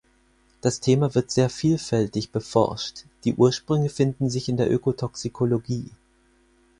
[0.61, 5.91] Das Thema wird sehr vielfältig beforscht, die Ursprünge finden sich in der Ökotoxikologie.